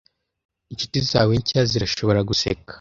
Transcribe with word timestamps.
Inshuti 0.71 0.97
zawe 1.09 1.31
nshya 1.39 1.61
zirashobora 1.71 2.19
guseka 2.29 2.67